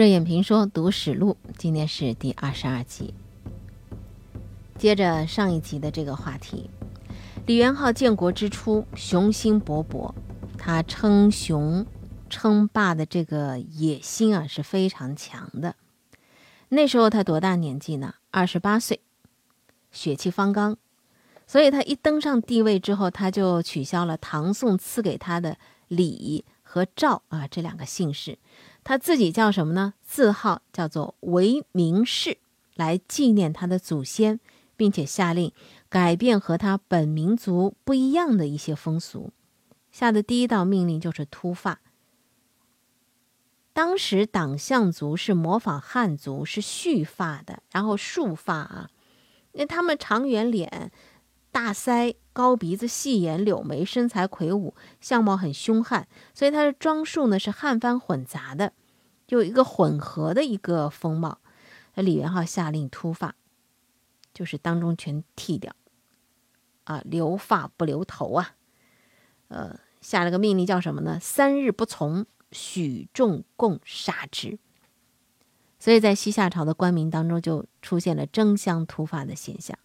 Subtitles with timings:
[0.00, 3.12] 热眼评说读史录，今天是第二十二集。
[4.78, 6.70] 接着上一集的这个话题，
[7.44, 10.14] 李元昊建国之初雄心勃勃，
[10.56, 11.84] 他称雄
[12.30, 15.76] 称霸的这个野心啊是非常强的。
[16.70, 18.14] 那时候他多大年纪呢？
[18.30, 19.00] 二十八岁，
[19.92, 20.78] 血气方刚。
[21.46, 28.38] 所以他一登上帝位之后，他就取消了唐宋赐给他的李和赵啊这两个姓氏。
[28.82, 29.94] 他自己叫什么呢？
[30.02, 32.38] 字号叫做韦明氏，
[32.74, 34.40] 来纪念他的祖先，
[34.76, 35.52] 并且下令
[35.88, 39.32] 改变和他本民族不一样的一些风俗。
[39.92, 41.80] 下的第一道命令就是秃发。
[43.72, 48.90] 当时党项族是模仿汉族，是蓄发的，然后束发啊，
[49.52, 50.90] 那他们长圆脸、
[51.52, 58.72] 大腮、高鼻子、细眼、柳眉，身材魁梧，相貌很凶悍，所以他的装束呢是汉番混杂的。
[59.30, 61.38] 就一个混合的一个风貌，
[61.94, 63.36] 那李元昊下令秃发，
[64.34, 65.72] 就是当中全剃掉，
[66.82, 68.56] 啊，留发不留头啊，
[69.46, 71.16] 呃，下了个命令叫什么呢？
[71.20, 74.58] 三日不从，许众共杀之。
[75.78, 79.78] 所以在西夏朝的官民当中，就出现了争相秃发的现象。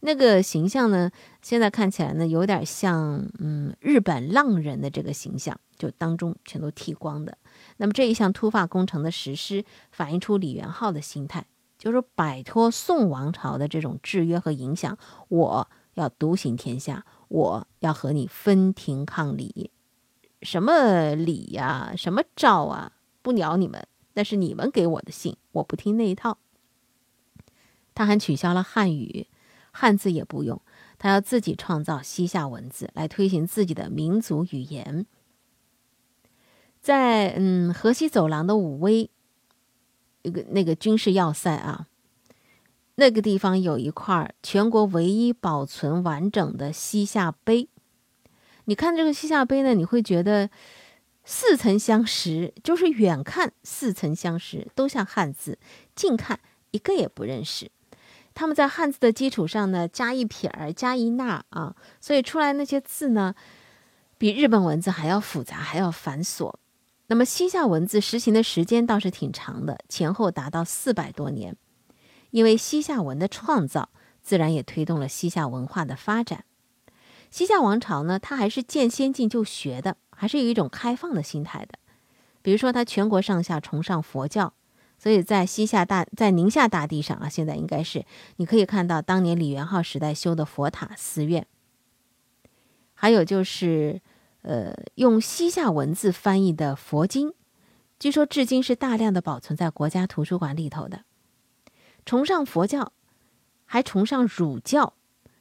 [0.00, 7.38] 那个形象呢，现在看起来呢，有点像嗯日本浪人的这个形象，就当中全都剃光的。
[7.80, 11.46] 那么这一项突发工程的实施，反映出李元昊的心态，
[11.78, 19.70] 就是摆脱宋王朝的这种制约和影响，我要独行天下，我要和你分庭抗礼，
[20.42, 22.92] 什么礼呀，什么诏啊，
[23.22, 26.36] 不鸟你们，那是你们给我的信，我不听那一套。
[27.94, 29.26] 他还取消了汉语，
[29.70, 30.60] 汉字也不用，
[30.98, 35.06] 他要自己创造西夏文字，来推行自己的民族语言。
[36.80, 39.10] 在嗯河西走廊的武威，
[40.22, 41.86] 一个那个军事要塞啊，
[42.94, 47.68] 那个地方有一块全国唯一保存完整的西夏碑。
[48.64, 50.48] 你看这个西夏碑呢，你会觉得
[51.24, 55.58] 似曾相识，就是远看似曾相识，都像汉字，
[55.94, 56.40] 近看
[56.70, 57.70] 一个也不认识。
[58.32, 63.34] 他们在汉字的基础上呢，加一撇儿，加一捺啊，所以出来那些字呢，
[64.16, 66.54] 比日本文字还要复杂，还要繁琐。
[67.10, 71.56] 那么西夏文字实行的时间倒是挺长的，前后达到四百多年。
[72.30, 73.88] 因为西夏文的创造，
[74.22, 76.44] 自然也推动了西夏文化的发展。
[77.28, 81.80] 西夏王朝呢，它还是见先进就学的，还是有一种开放的心态的。
[82.42, 84.54] 比如说，它全国上下崇尚佛教，
[84.96, 88.06] 所以在西夏大在宁夏大地上啊，现在应该是
[88.36, 91.44] 你可以看到当年李元昊时代修的佛塔寺院。
[92.94, 94.00] 还有就是。
[94.42, 97.34] 呃，用西夏文字翻译的佛经，
[97.98, 101.04] 据说至今是大量的保存在国家图书馆里头的。
[102.06, 102.92] 崇尚佛教，
[103.66, 104.94] 还崇尚儒教，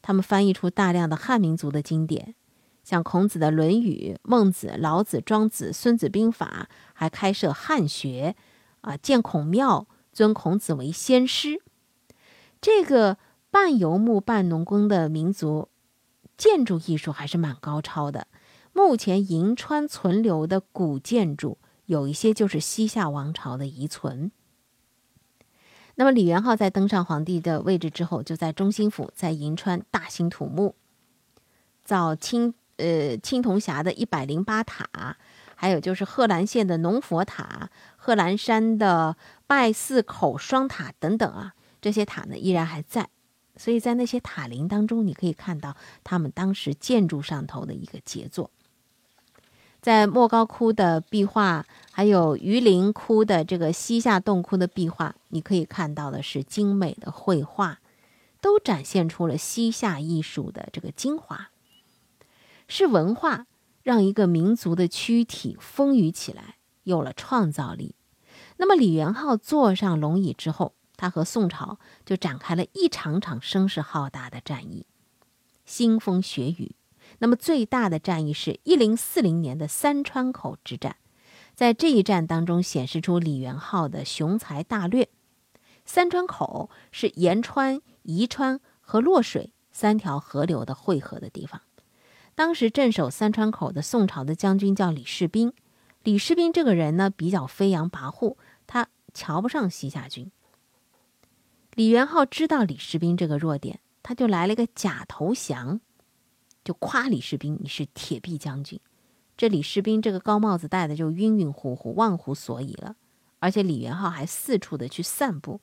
[0.00, 2.36] 他们翻译出大量的汉民族的经典，
[2.84, 8.36] 像孔子的《论语》、孟子、老子、庄子、孙子兵法，还开设汉学，
[8.82, 11.60] 啊，建孔庙，尊孔子为先师。
[12.60, 13.18] 这个
[13.50, 15.68] 半游牧半农耕的民族，
[16.36, 18.28] 建筑艺术还是蛮高超的。
[18.74, 24.30] 目前银川存留的古建筑有一些就是西夏王朝的遗存。
[25.94, 30.74] 那么李元昊在登上皇帝的位置之后，就在中心府在银川大兴土木，
[31.84, 35.16] 造青呃青铜峡的一百零八塔，
[35.54, 43.08] 还有就是贺兰县的农佛塔、贺兰山的拜寺口双塔等等啊，这些塔呢依然还在。
[43.56, 48.50] 所以在那些塔林当中，你可以看到他们当时建筑上头的一个杰作。
[49.84, 57.80] 在莫高窟的壁画，还有榆林窟的这个西夏洞窟的壁画，你可以看到的是精美的绘画，
[58.40, 61.50] 都展现出了西夏艺术的这个精华。
[62.66, 63.44] 是文化
[63.82, 67.94] 让一个民族的躯体丰腴起来，有了创造力。
[68.56, 74.86] 那么李元昊坐上龙椅之后，他和宋朝就展开了一场场声势浩大的战役，
[75.68, 76.74] 腥风血雨。
[77.24, 80.96] 那么最大的战役是一零四零年的三川口之战，
[81.54, 85.08] 在这一战当中显示出李元昊的雄才大略。
[85.86, 91.62] 三川口是延川、宜川和洛水三条河流的汇合的地方。
[92.34, 95.54] 当时镇守三川口的宋朝的将军叫李世斌。
[96.02, 98.36] 李世斌这个人呢比较飞扬跋扈，
[98.66, 100.30] 他瞧不上西夏军。
[101.72, 105.80] 李元昊知道李世斌这个弱点，他就来了个假投降。
[106.64, 108.80] 就夸李世斌，你是铁臂将军。
[109.36, 112.96] 这李世斌这个高帽子戴的就晕晕乎乎、忘乎所以了。
[113.40, 115.60] 而且李元昊还四处的去散布，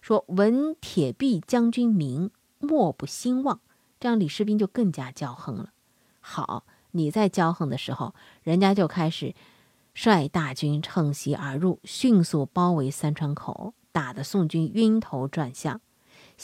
[0.00, 2.30] 说闻铁壁将军名，
[2.60, 3.60] 莫不兴旺。
[3.98, 5.70] 这样李世斌就更加骄横了。
[6.20, 9.34] 好，你在骄横的时候，人家就开始
[9.94, 15.80] 率大军乘隙而入，迅速包围三川口，打得宋军晕头转向。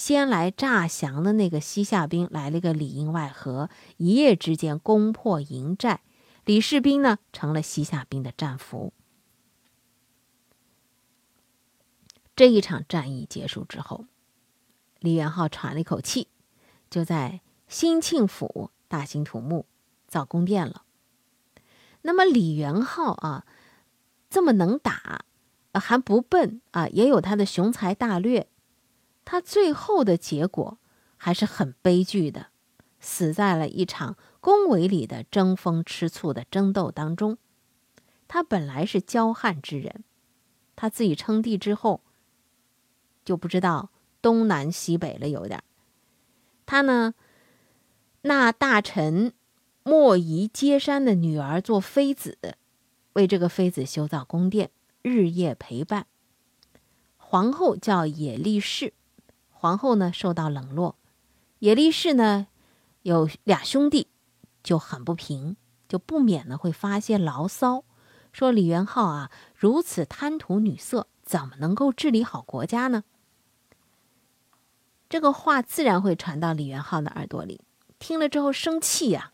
[0.00, 3.68] 先来诈降的那个西夏兵来了个里应外合，
[3.98, 6.00] 一夜之间攻破营寨，
[6.46, 8.94] 李世斌呢成了西夏兵的战俘。
[12.34, 14.06] 这一场战役结束之后，
[15.00, 16.28] 李元昊喘了一口气，
[16.88, 19.66] 就在兴庆府大兴土木
[20.08, 20.84] 造宫殿了。
[22.00, 23.44] 那么李元昊啊，
[24.30, 25.26] 这么能打，
[25.74, 28.48] 还不笨啊，也有他的雄才大略。
[29.30, 30.78] 他最后的结果
[31.16, 32.48] 还是很悲剧的，
[32.98, 37.38] 死在了一场宫闱里的争风吃醋的争斗当中。
[38.26, 40.02] 他本来是骄悍之人，
[40.74, 42.00] 他自己称帝之后。
[43.24, 43.90] 就不知道
[44.20, 45.62] 东南西北了，有点。
[46.66, 47.14] 他呢，
[48.22, 49.32] 那大臣
[49.84, 52.36] 莫夷接山的女儿做妃子，
[53.12, 54.72] 为这个妃子修造宫殿，
[55.02, 56.08] 日夜陪伴。
[57.16, 58.92] 皇后叫野力氏，
[59.60, 60.96] 皇后呢受到冷落。
[61.58, 62.46] 野力氏呢
[63.02, 64.08] 有俩兄弟，
[64.62, 67.84] 就很不平，就不免呢会发些牢骚，
[68.32, 71.08] 说李元昊啊如此贪图女色。
[71.22, 73.04] 怎么能够治理好国家呢？
[75.10, 77.60] 这个话自然会传到李元昊的耳朵里，
[77.98, 79.32] 听了之后生气呀，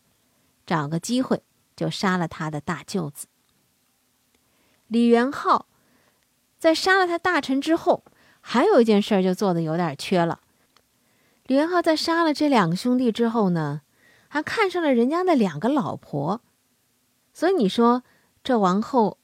[0.65, 1.41] 找个机会
[1.75, 3.27] 就杀了他的大舅子。
[4.87, 5.67] 李元昊
[6.59, 8.03] 在杀了他大臣之后，
[8.49, 10.39] 还有一件事就做的有点缺了。
[11.47, 13.81] 李元昊在杀了这两个兄弟之后呢，
[14.29, 16.39] 还看上了人家的两个老婆，
[17.33, 18.03] 所以你说
[18.45, 19.17] 这王后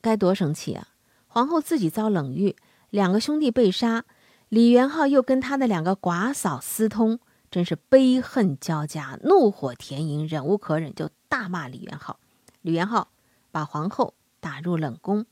[0.00, 0.88] 该多生气啊！
[1.28, 2.56] 皇后自己遭冷遇，
[2.90, 4.04] 两个兄弟被杀，
[4.48, 12.18] 李元昊又跟他的两个寡嫂私通，真是悲恨交加，怒火填膺，忍无可忍，就大骂李元昊。
[12.62, 13.06] 李元昊
[13.52, 15.24] 把皇后打入冷宫。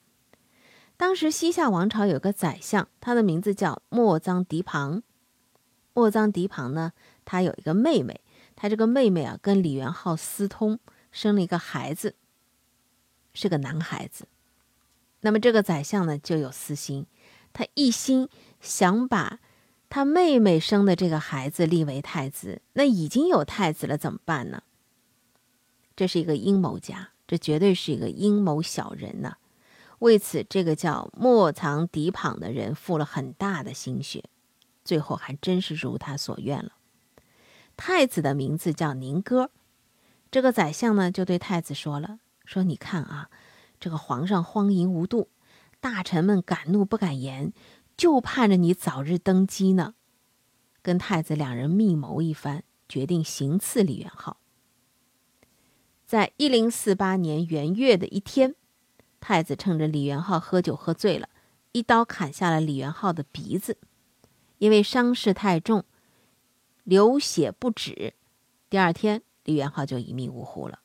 [0.96, 5.02] 当时西夏王朝有个宰相，他的名字叫莫臧迪庞。
[5.92, 6.92] 莫臧迪庞呢，
[7.24, 8.20] 他有一个妹妹，
[8.54, 10.78] 他这个妹妹啊，跟李元昊私通，
[11.10, 12.14] 生了一个孩子，
[13.32, 14.26] 是个男孩子。
[15.20, 17.06] 那么这个宰相呢，就有私心，
[17.52, 18.28] 他一心
[18.60, 19.40] 想把
[19.88, 22.62] 他妹妹生的这个孩子立为太子。
[22.74, 24.62] 那已经有太子了，怎么办呢？
[25.96, 29.36] 这是一个阴谋家，这绝对是一个阴谋小人呐。
[30.04, 34.24] 为此，这个叫莫藏敌旁的人付了很大的心血，
[34.84, 36.72] 最后还真是如他所愿了。
[37.74, 39.50] 太子的名字叫宁哥，
[40.30, 43.30] 这个宰相呢，就对太子说了：“说你看啊。”
[43.80, 45.30] 这个皇上荒淫无度，
[45.80, 47.54] 大臣们敢怒不敢言，
[47.96, 49.94] 就盼着你早日登基呢。
[50.82, 54.36] 跟太子两人密谋一番，决定行刺李元昊。
[56.04, 58.54] 在一零四八年元月的一天，
[59.26, 61.30] 太子趁着李元昊喝酒喝醉了，
[61.72, 63.78] 一刀砍下了李元昊的鼻子。
[64.58, 65.82] 因为伤势太重，
[66.82, 68.12] 流血不止，
[68.68, 70.80] 第二天李元昊就一命呜呼了。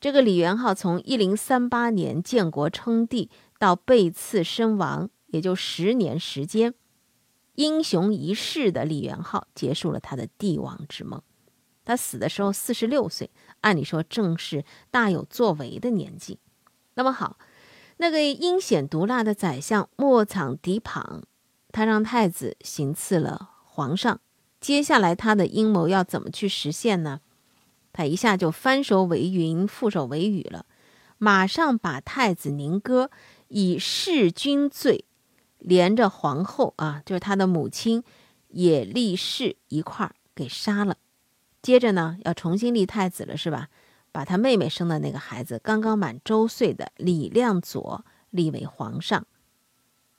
[0.00, 6.72] 这个李元昊从一零三八年建国称帝到被刺身亡，也就十年时间，
[7.56, 11.20] 英雄一世的李元昊结束了他的帝王之梦。
[11.84, 13.32] 他死的时候四十六岁，
[13.62, 16.38] 按理说正是大有作为的年纪。
[16.94, 17.38] 那么好，
[17.96, 21.22] 那个阴险毒辣的宰相莫藏狄庞，
[21.72, 24.20] 他让太子行刺了皇上，
[24.60, 27.20] 接下来他的阴谋要怎么去实现呢？
[27.92, 30.66] 他一下就翻手为云，覆手为雨了，
[31.18, 33.10] 马上把太子宁哥
[33.48, 35.04] 以弑君罪，
[35.58, 38.02] 连着皇后啊，就是他的母亲
[38.48, 40.96] 也立誓一块儿给杀了。
[41.62, 43.68] 接着呢，要重新立太子了，是吧？
[44.14, 49.26] 把他妹妹生的那个孩子，刚刚满周岁的李亮佐立为皇上。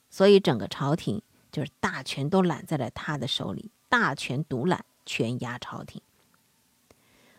[0.10, 6.02] 所以整个朝廷就是大权都揽在了他的手里，大权独揽，权压朝廷。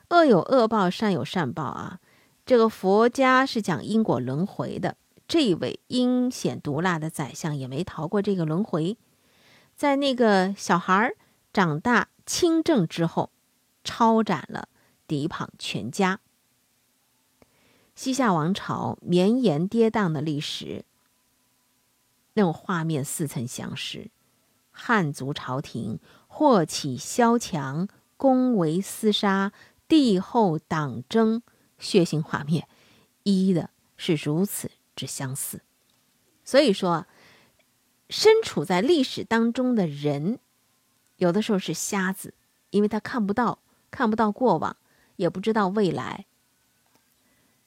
[0.09, 2.01] 恶有恶报，善有善报啊！
[2.47, 4.97] 这个佛家是讲因果轮回的。
[5.29, 8.97] 这位阴险毒辣的宰相也没逃过这个轮回，
[9.75, 11.13] 在那个小孩
[11.53, 13.31] 长大亲政之后，
[13.85, 14.71] 抄斩了
[15.07, 16.21] 狄庞全家。
[17.97, 20.85] 西夏王朝绵延跌宕的历史，
[22.35, 24.11] 那种画面似曾相识：
[24.71, 25.99] 汉族朝廷
[26.29, 29.53] 祸起萧墙，宫闱厮杀。
[29.89, 31.43] 帝后党争，
[31.79, 32.69] 血腥画面，
[33.23, 35.63] 一一的是如此之相似。
[36.45, 37.07] 所以说，
[38.11, 40.41] 身处在历史当中的人，
[41.19, 42.35] 有的时候是瞎子，
[42.71, 43.61] 因为他看不到，
[43.93, 44.77] 看不到过往，
[45.15, 46.27] 也不知道未来。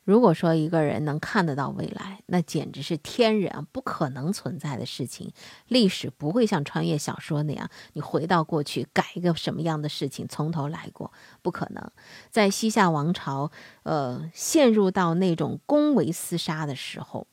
[0.09, 5.31] 如果说一个人能看得到未来，那简直是天人不可能存在的事情。
[5.67, 11.13] 历史不会像穿越小说那样，你回到过去改一个什么样的事情，从头来过，
[11.43, 11.91] 不可能。
[12.31, 13.51] 在西夏王朝，
[13.83, 17.27] 呃，陷入到那种宫闱厮杀的时候，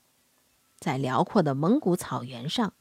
[0.78, 2.75] 在辽阔的蒙古草原上，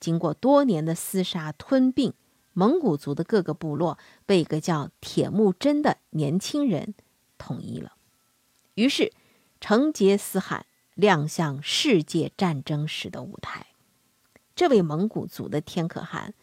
[0.00, 2.14] 经过多年的厮杀吞并，
[2.54, 6.94] 蒙古族的各个部落被一个叫铁木真的年轻人
[7.36, 7.92] 统一了，
[8.76, 9.12] 于是。
[9.60, 13.66] 成吉思汗亮相世界战争史的舞台。
[14.54, 16.34] 这位蒙古族的天可汗，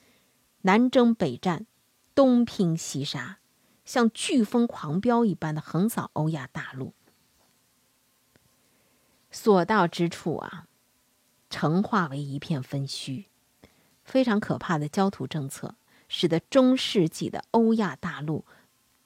[0.61, 1.65] 南征北战，
[2.13, 3.39] 东拼西杀，
[3.85, 6.93] 像飓风狂飙一般的横扫欧亚大陆。
[9.31, 10.67] 所到之处啊，
[11.49, 13.25] 城化为一片废墟。
[14.03, 15.75] 非常可怕的焦土政策，
[16.07, 18.45] 使得中世纪的欧亚大陆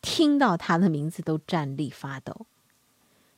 [0.01, 2.47] 听到他的名字都战栗发抖。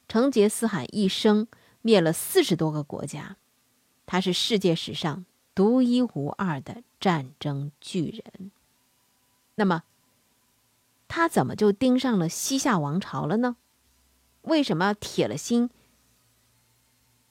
[0.09, 1.47] 成吉思汗一生
[1.83, 3.37] 灭了四十多个国家，
[4.07, 8.51] 他是世界史上独一无二的战争巨人。
[9.53, 9.83] 那么，
[11.07, 13.55] 他怎么就盯上了西夏王朝了呢？
[14.41, 15.69] 为什么要铁了心，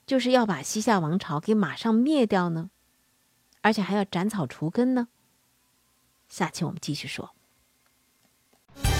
[0.06, 2.70] 就是要把西夏王朝给马上灭掉呢？
[3.60, 5.08] 而且还要斩草除根呢？
[6.28, 7.34] 下期我们继续说。